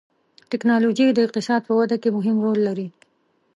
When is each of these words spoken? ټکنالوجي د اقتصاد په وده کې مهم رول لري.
ټکنالوجي 0.51 1.05
د 1.13 1.19
اقتصاد 1.27 1.61
په 1.65 1.73
وده 1.79 1.95
کې 2.01 2.09
مهم 2.17 2.37
رول 2.45 2.59
لري. 2.67 2.87